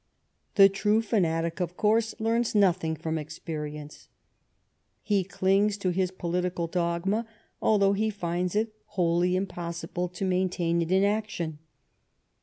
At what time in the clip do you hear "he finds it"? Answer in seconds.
7.93-8.73